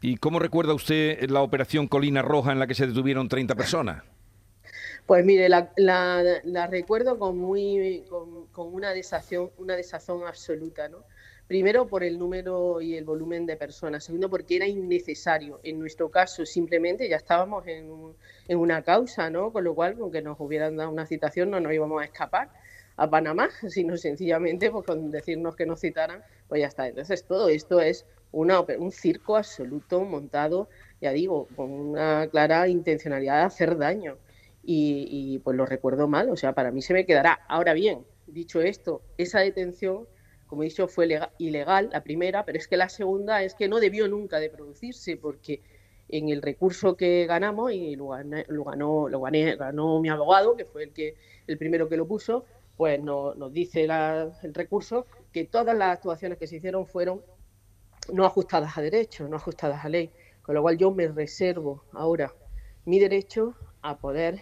¿Y 0.01 0.18
cómo 0.18 0.39
recuerda 0.39 0.74
usted 0.74 1.30
la 1.30 1.42
operación 1.42 1.88
Colina 1.88 2.22
Roja 2.22 2.51
en 2.51 2.60
la 2.60 2.68
que 2.68 2.75
se 2.75 2.86
detuvieron 2.86 3.30
30 3.30 3.56
personas? 3.56 4.04
Pues 5.08 5.25
mire, 5.25 5.50
la, 5.50 6.68
recuerdo 6.70 7.18
con, 7.18 7.38
muy, 7.38 8.04
con, 8.51 8.74
una, 8.74 8.92
desazón, 8.92 9.51
una 9.58 9.75
desazón 9.75 10.27
absoluta, 10.27 10.89
¿no? 10.89 11.06
Primero 11.48 11.88
por 11.88 12.04
el 12.04 12.20
número 12.20 12.82
y 12.82 12.96
el 12.96 13.06
volumen 13.06 13.46
de 13.46 13.56
personas, 13.56 14.04
segundo 14.04 14.30
porque 14.30 14.58
era 14.58 14.68
innecesario. 14.68 15.62
En 15.63 15.80
nuestro 15.80 16.12
caso 16.12 16.46
simplemente 16.46 17.08
ya 17.08 17.16
estábamos 17.16 17.66
en, 17.68 17.89
en 18.50 18.58
una 18.60 18.82
causa, 18.84 19.30
¿no? 19.30 19.54
Con 19.54 19.63
lo 19.63 19.74
cual, 19.74 19.96
aunque 20.00 20.22
nos 20.22 20.38
hubieran 20.42 20.75
dado 20.75 20.89
una 20.92 21.06
citación, 21.06 21.50
no 21.50 21.62
nos 21.62 21.72
íbamos 21.72 22.01
a 22.01 22.06
escapar 22.06 22.50
a 22.98 23.10
Panamá, 23.10 23.50
sino 23.70 23.96
sencillamente 23.96 24.70
pues, 24.70 24.86
con 24.86 25.10
decirnos 25.10 25.56
que 25.56 25.66
nos 25.66 25.80
citaran, 25.80 26.22
pues 26.50 26.62
ya 26.62 26.68
está. 26.68 26.88
Entonces 26.88 27.24
todo 27.24 27.48
esto 27.48 27.80
es 27.80 28.06
una, 28.31 28.62
un 28.62 28.91
circo 28.91 29.36
absoluto 29.36 30.03
montado, 30.03 30.69
ya 31.01 31.12
digo, 31.12 31.48
con 31.55 31.72
una 31.72 32.27
clara 32.29 32.67
intencionalidad 32.67 33.38
de 33.38 33.43
hacer 33.43 33.77
daño. 33.77 34.17
Y, 34.69 35.39
pues 35.46 35.55
lo 35.55 35.65
recuerdo 35.65 36.10
mal, 36.10 36.29
o 36.29 36.36
sea, 36.36 36.53
para 36.53 36.72
mí 36.72 36.81
se 36.81 36.93
me 36.93 37.05
quedará. 37.05 37.39
Ahora 37.48 37.74
bien, 37.74 38.05
dicho 38.25 38.60
esto, 38.60 39.01
esa 39.17 39.39
detención, 39.39 40.07
como 40.46 40.63
he 40.63 40.65
dicho, 40.65 40.89
fue 40.89 41.07
ilegal, 41.38 41.89
la 41.93 42.03
primera, 42.03 42.43
pero 42.43 42.57
es 42.57 42.67
que 42.67 42.75
la 42.75 42.89
segunda 42.89 43.43
es 43.43 43.55
que 43.55 43.69
no 43.69 43.79
debió 43.79 44.10
nunca 44.10 44.39
de 44.39 44.50
producirse, 44.50 45.15
porque 45.15 45.62
en 46.10 46.27
el 46.27 46.41
recurso 46.41 46.98
que 46.98 47.25
ganamos, 47.27 47.72
y 47.72 47.96
lo, 47.96 48.10
lo, 48.50 48.63
ganó, 48.65 49.07
lo 49.07 49.22
ganó 49.22 50.01
mi 50.01 50.10
abogado, 50.10 50.57
que 50.57 50.65
fue 50.65 50.84
el, 50.84 50.91
que, 50.91 51.15
el 51.48 51.57
primero 51.57 51.88
que 51.88 51.96
lo 51.96 52.05
puso, 52.05 52.43
pues 52.75 53.01
nos 53.01 53.51
dice 53.53 53.86
el 53.86 54.53
recurso 54.53 55.07
que 55.34 55.46
todas 55.46 55.75
las 55.75 55.98
actuaciones 55.98 56.38
que 56.38 56.48
se 56.48 56.57
hicieron 56.57 56.86
fueron 56.86 57.22
no 58.12 58.26
ajustadas 58.26 58.78
a 58.78 58.82
derecho, 58.82 59.28
no 59.28 59.38
ajustadas 59.38 59.84
a 59.84 59.90
ley. 59.90 60.12
Con 60.42 60.56
lo 60.56 60.62
cual 60.62 60.78
yo 60.78 60.92
me 60.92 61.08
reservo 61.08 61.84
ahora 61.94 62.34
mi 62.86 63.00
derecho 63.00 63.54
a 63.82 63.98
poder 63.98 64.40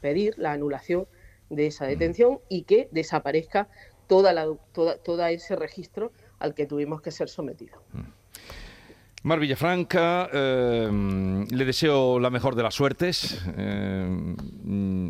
pedir 0.00 0.34
la 0.36 0.52
anulación 0.52 1.06
de 1.48 1.66
esa 1.66 1.86
detención 1.86 2.40
y 2.48 2.62
que 2.62 2.88
desaparezca 2.92 3.68
toda 4.06 4.32
la, 4.32 4.46
toda, 4.72 4.98
todo 4.98 5.24
ese 5.26 5.56
registro 5.56 6.12
al 6.38 6.54
que 6.54 6.66
tuvimos 6.66 7.00
que 7.00 7.10
ser 7.10 7.28
sometidos. 7.28 7.80
Mar 9.22 9.40
Villafranca, 9.40 10.28
eh, 10.32 10.88
le 11.50 11.64
deseo 11.64 12.20
la 12.20 12.30
mejor 12.30 12.54
de 12.54 12.62
las 12.62 12.74
suertes 12.74 13.42
eh, 13.56 14.36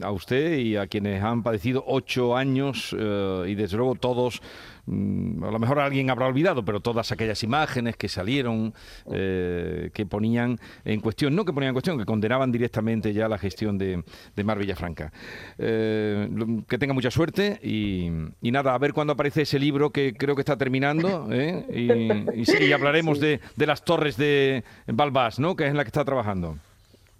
a 0.00 0.10
usted 0.10 0.56
y 0.56 0.76
a 0.76 0.86
quienes 0.86 1.22
han 1.22 1.42
padecido 1.42 1.84
ocho 1.86 2.34
años 2.34 2.96
eh, 2.98 3.44
y 3.48 3.54
desde 3.54 3.76
luego 3.76 3.94
todos 3.94 4.40
Mm, 4.86 5.42
a 5.42 5.50
lo 5.50 5.58
mejor 5.58 5.80
alguien 5.80 6.10
habrá 6.10 6.26
olvidado, 6.26 6.64
pero 6.64 6.80
todas 6.80 7.10
aquellas 7.12 7.42
imágenes 7.42 7.96
que 7.96 8.08
salieron, 8.08 8.72
eh, 9.12 9.90
que 9.92 10.06
ponían 10.06 10.58
en 10.84 11.00
cuestión, 11.00 11.34
no 11.34 11.44
que 11.44 11.52
ponían 11.52 11.70
en 11.70 11.74
cuestión, 11.74 11.98
que 11.98 12.04
condenaban 12.04 12.52
directamente 12.52 13.12
ya 13.12 13.28
la 13.28 13.38
gestión 13.38 13.78
de, 13.78 14.02
Mar 14.44 14.58
Villafranca. 14.58 15.12
Eh, 15.58 16.28
que 16.68 16.78
tenga 16.78 16.94
mucha 16.94 17.10
suerte 17.10 17.58
y, 17.62 18.10
nada, 18.50 18.74
a 18.74 18.78
ver 18.78 18.92
cuándo 18.92 19.12
aparece 19.12 19.42
ese 19.42 19.58
libro 19.58 19.90
que 19.90 20.14
creo 20.14 20.36
que 20.36 20.42
está 20.42 20.56
terminando 20.56 21.28
¿eh? 21.32 21.66
y, 21.72 22.72
hablaremos 22.72 23.18
de, 23.20 23.40
de, 23.56 23.66
las 23.66 23.84
torres 23.84 24.16
de 24.16 24.62
Balbás, 24.86 25.38
¿no? 25.38 25.56
que 25.56 25.64
es 25.64 25.70
en 25.70 25.76
la 25.76 25.84
que 25.84 25.88
está 25.88 26.04
trabajando. 26.04 26.58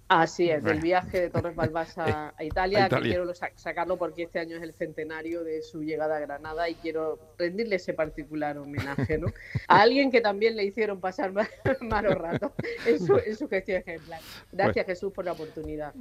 Así 0.09 0.49
es, 0.49 0.63
del 0.63 0.79
viaje 0.79 1.19
de 1.19 1.29
Torres 1.29 1.55
Balbás 1.55 1.97
a, 1.97 2.33
Italia, 2.39 2.87
que 2.87 3.01
quiero 3.01 3.25
sacarlo 3.55 3.97
porque 3.97 4.23
este 4.23 4.39
año 4.39 4.55
es 4.55 4.63
el 4.63 4.73
centenario 4.73 5.43
de 5.43 5.61
su 5.61 5.83
llegada 5.83 6.17
a 6.17 6.19
Granada 6.19 6.69
y 6.69 6.75
quiero 6.75 7.19
rendirle 7.37 7.75
ese 7.75 7.93
particular 7.93 8.57
homenaje, 8.57 9.17
¿no? 9.17 9.27
A 9.67 9.81
alguien 9.81 10.09
que 10.09 10.21
también 10.21 10.55
le 10.55 10.63
hicieron 10.63 11.01
pasar 11.01 11.33
malos 11.81 12.15
ratos 12.15 12.51
en 12.85 13.05
su, 13.05 13.17
en 13.17 13.35
su 13.35 13.49
gestión 13.49 13.81
ejemplar. 13.81 14.21
Gracias 14.51 14.85
Jesús 14.85 15.11
por 15.11 15.25
la 15.25 15.33
oportunidad. 15.33 15.93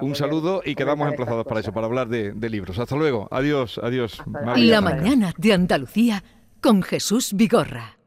un 0.00 0.14
saludo 0.14 0.62
y 0.64 0.74
quedamos 0.74 1.08
emplazados 1.10 1.44
para 1.44 1.60
eso, 1.60 1.72
para 1.72 1.86
hablar 1.86 2.08
de, 2.08 2.48
libros. 2.48 2.78
Hasta 2.78 2.96
luego. 2.96 3.28
Adiós, 3.30 3.80
adiós. 3.82 4.22
la 4.56 4.80
mañana 4.80 5.32
de 5.36 5.52
Andalucía 5.52 6.22
con 6.60 6.82
Jesús 6.82 7.32
Vigorra. 7.34 7.98